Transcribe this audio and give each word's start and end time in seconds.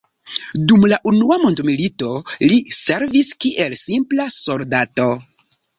Dum 0.71 0.87
la 0.93 0.97
unua 1.11 1.37
mondmilito 1.43 2.09
li 2.53 2.59
servis 2.81 3.33
kiel 3.45 3.81
simpla 3.87 4.31
soldato. 4.43 5.11